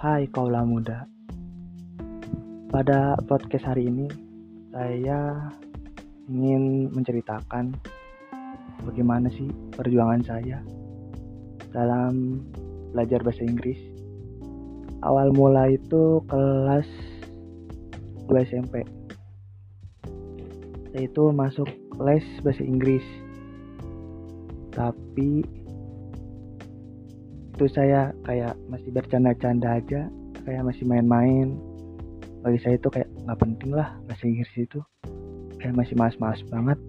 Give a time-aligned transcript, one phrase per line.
[0.00, 1.04] Hai kaula muda.
[2.72, 4.08] Pada podcast hari ini
[4.72, 5.52] saya
[6.24, 7.76] ingin menceritakan
[8.80, 10.64] bagaimana sih perjuangan saya
[11.76, 12.40] dalam
[12.96, 13.76] belajar bahasa Inggris.
[15.04, 16.88] Awal mula itu kelas
[18.24, 18.88] 2 SMP.
[20.96, 21.68] Saya itu masuk
[22.00, 23.04] les bahasa Inggris.
[24.72, 25.44] Tapi
[27.60, 30.08] itu saya kayak masih bercanda-canda aja
[30.48, 31.60] kayak masih main-main.
[32.40, 34.80] Bagi saya itu kayak nggak penting lah bahasa Inggris itu.
[35.60, 36.80] Kayak masih mas-mas banget.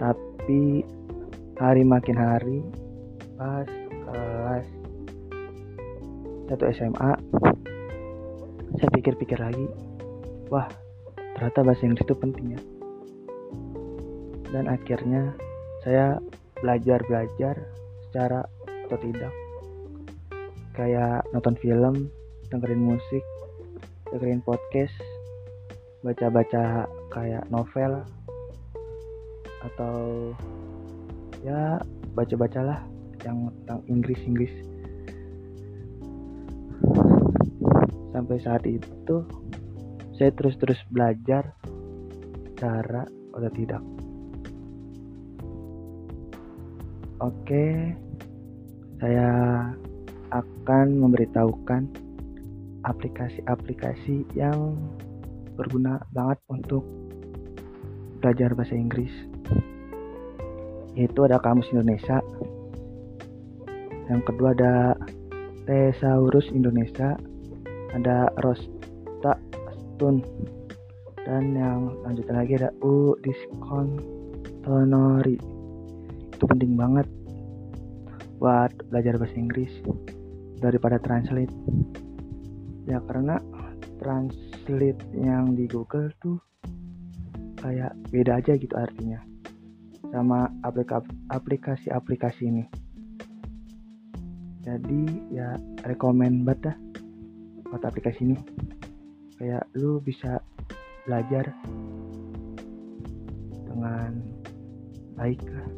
[0.00, 0.88] Tapi
[1.60, 2.64] hari makin hari
[3.36, 3.68] pas
[4.08, 4.66] kelas
[6.48, 7.12] satu SMA
[8.80, 9.68] saya pikir-pikir lagi
[10.48, 10.64] wah
[11.36, 12.60] ternyata bahasa Inggris itu penting ya.
[14.48, 15.36] Dan akhirnya
[15.84, 16.16] saya
[16.64, 17.68] belajar-belajar
[18.08, 18.48] secara
[18.90, 19.30] atau tidak.
[20.74, 22.10] Kayak nonton film
[22.50, 23.22] dengerin musik
[24.10, 24.90] dengerin podcast
[26.02, 28.02] baca-baca kayak novel
[29.62, 29.96] atau
[31.46, 31.78] ya
[32.18, 32.82] baca-bacalah
[33.22, 34.50] yang tentang Inggris-Inggris.
[38.10, 39.22] Sampai saat itu
[40.18, 41.54] saya terus-terus belajar
[42.58, 43.82] cara atau tidak.
[47.20, 47.94] Oke
[49.00, 49.32] saya
[50.28, 51.88] akan memberitahukan
[52.84, 54.76] aplikasi-aplikasi yang
[55.56, 56.84] berguna banget untuk
[58.20, 59.08] belajar bahasa Inggris.
[60.92, 62.20] Yaitu ada Kamus Indonesia.
[64.12, 64.92] Yang kedua ada
[65.64, 67.16] Thesaurus Indonesia.
[67.96, 69.40] Ada Rosta
[69.72, 70.20] Stun.
[71.24, 75.40] Dan yang lanjutan lagi ada U Discontonori.
[76.36, 77.19] Itu penting banget
[78.40, 79.68] buat belajar bahasa Inggris
[80.64, 81.52] daripada translate.
[82.88, 83.36] Ya karena
[84.00, 86.40] translate yang di Google tuh
[87.60, 89.20] kayak beda aja gitu artinya
[90.08, 90.48] sama
[91.28, 92.64] aplikasi-aplikasi ini.
[94.64, 95.02] Jadi
[95.36, 96.76] ya rekomend banget dah
[97.68, 98.36] buat aplikasi ini.
[99.36, 100.40] Kayak lu bisa
[101.04, 101.52] belajar
[103.68, 104.20] dengan
[105.16, 105.68] baik lah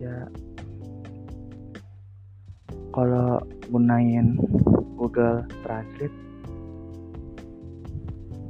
[0.00, 0.26] ya.
[2.90, 3.38] Kalau
[3.70, 4.34] gunain
[4.98, 6.16] Google Translate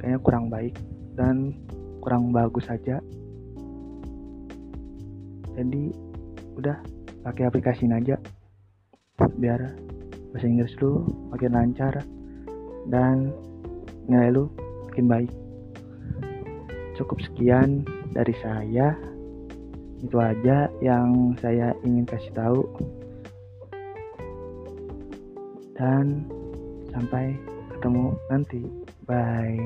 [0.00, 0.80] kayaknya kurang baik
[1.12, 1.52] dan
[2.00, 3.04] kurang bagus saja
[5.60, 5.92] jadi
[6.56, 6.76] udah
[7.20, 8.16] pakai aplikasi aja.
[9.36, 9.60] Biar
[10.32, 12.00] bahasa Inggris lu makin lancar
[12.88, 13.28] dan
[14.08, 14.48] nilai lu
[14.88, 15.30] makin baik.
[16.96, 17.84] Cukup sekian
[18.16, 18.96] dari saya
[20.00, 22.62] itu aja yang saya ingin kasih tahu.
[25.76, 26.24] Dan
[26.92, 27.36] sampai
[27.72, 28.60] ketemu nanti.
[29.08, 29.58] Bye